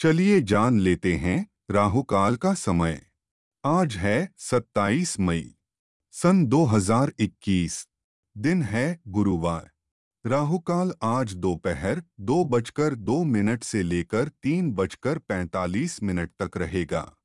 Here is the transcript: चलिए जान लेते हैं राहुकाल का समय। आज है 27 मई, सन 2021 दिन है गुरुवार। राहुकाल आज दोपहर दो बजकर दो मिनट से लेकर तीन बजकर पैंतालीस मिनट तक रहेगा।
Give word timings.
चलिए 0.00 0.40
जान 0.40 0.80
लेते 0.80 1.14
हैं 1.14 1.46
राहुकाल 1.70 2.36
का 2.36 2.54
समय। 2.54 3.06
आज 3.64 3.96
है 3.96 4.32
27 4.38 5.20
मई, 5.20 5.54
सन 6.10 6.46
2021 6.46 7.88
दिन 8.36 8.62
है 8.62 9.00
गुरुवार। 9.08 9.70
राहुकाल 10.24 10.92
आज 11.02 11.34
दोपहर 11.34 12.02
दो 12.20 12.44
बजकर 12.44 12.94
दो 12.94 13.24
मिनट 13.24 13.64
से 13.64 13.82
लेकर 13.82 14.28
तीन 14.28 14.72
बजकर 14.72 15.18
पैंतालीस 15.18 16.02
मिनट 16.02 16.30
तक 16.42 16.56
रहेगा। 16.56 17.17